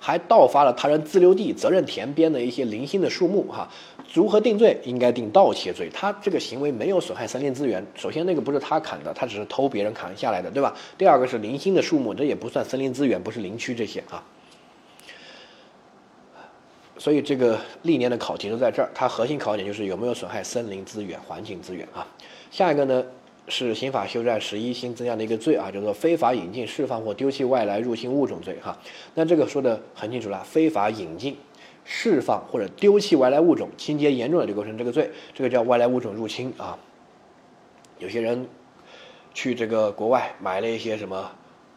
[0.00, 3.68] 还盗伐了他人自留地、责任田边的一些零星的树木，哈，
[4.14, 4.80] 如何定罪？
[4.82, 5.90] 应该定盗窃罪。
[5.92, 7.86] 他这个行为没有损害森林资源。
[7.94, 10.74] 首先，那个不是他砍的，他只是偷别人砍下来的，对吧？
[10.96, 14.24] 第二个是零星的树木，这也不算森林资源，不是林区这些啊。
[16.96, 22.06] 所以这个历年的考题都在这儿，它核心考点就是有没有损害森林资源、环境资源啊。
[22.50, 23.04] 下一个呢？
[23.50, 28.78] 是刑法修正案十一新增加的一个罪啊，叫做非法引进、释放或丢弃外来入侵物种罪哈。
[29.14, 31.36] 那这个说的很清楚了，非法引进、
[31.84, 36.78] 释放或者丢弃外来物种，情节严重的就构成这个罪，这个叫外来物种入侵啊。
[37.98, 38.46] 有些人
[39.34, 41.30] 去这个国外买了一些什么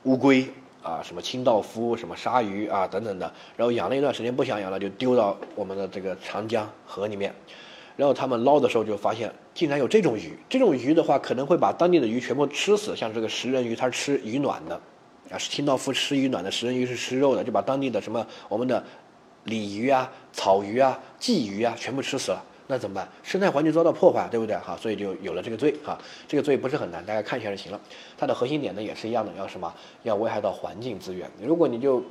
[0.04, 0.48] 乌龟
[0.82, 7.34] 啊、什么清道夫、什么鲨鱼啊等等的，然后养了一段时间不想养了，就丢到我们的这个长江河里面。
[7.96, 10.38] 然后他们捞的时候就发现，竟然有这种鱼。
[10.50, 12.96] 这种鱼的话，可能会把当地的鱼全部吃死。
[12.96, 14.76] 像这个食人鱼，它是吃鱼卵的，
[15.30, 18.84] 啊，是清道夫吃鱼卵的，食人鱼是吃肉的，就把当地的什么我们的
[19.46, 23.08] 鲤鱼啊、草鱼啊、鲫鱼啊全部吃死了，那怎么办？
[23.22, 24.56] 生态环境遭到破坏，对不对？
[24.58, 25.98] 哈，所以就有了这个罪哈。
[26.28, 27.80] 这个罪不是很难，大家看一下就行了。
[28.18, 29.74] 它的核心点呢也是一样的，要什么？
[30.04, 31.30] 要危害到环境资源。
[31.42, 32.04] 如果你就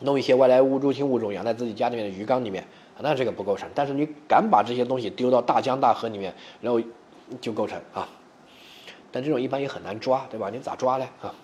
[0.00, 2.66] 弄一些外来物入侵物种养在自己家里面的鱼缸里面，
[3.02, 3.68] 那这个不构成。
[3.74, 6.80] 但是你敢把这些东西丢到大江大河里面，然后
[7.40, 8.08] 就构成啊。
[9.12, 10.50] 但这种一般也很难抓，对吧？
[10.50, 11.06] 你咋抓呢？
[11.20, 11.34] 啊？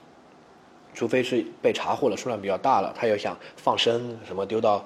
[0.95, 4.83] 除非是被查获了，数量比较大了，他又想放生什么丢到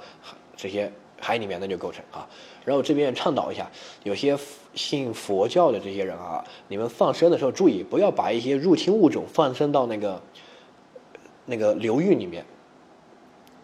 [0.56, 2.28] 这些海里面，那就构成啊。
[2.64, 3.70] 然后这边倡导一下，
[4.02, 4.36] 有些
[4.74, 10.20] 信佛教的这些人啊，你们放生的时候注意，不要把一些入侵物种放生到那个
[11.46, 12.44] 那个流域里面。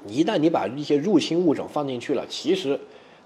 [0.07, 2.79] 一旦你把一些入侵物种放进去了，其实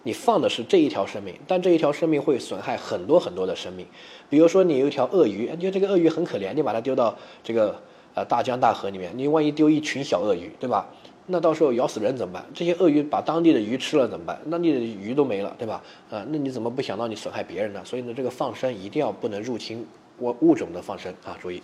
[0.03, 3.87] 你放的是这一条生命，但这一条生命会损害很多很多的生命。
[4.29, 7.81] 比如说你有一条鳄鱼，你觉得这个鳄鱼很可怜，你把它丢到这个。
[8.13, 10.85] 呃，大江大河里面，你万一丢一群小鳄鱼，对吧？
[11.27, 12.45] 那到时候咬死人怎么办？
[12.53, 14.37] 这些鳄鱼把当地的鱼吃了怎么办？
[14.51, 15.81] 当地的鱼都没了，对吧？
[16.11, 17.81] 啊，那你怎么不想到你损害别人呢？
[17.85, 19.87] 所以呢，这个放生一定要不能入侵
[20.19, 21.63] 我物种的放生啊，注意。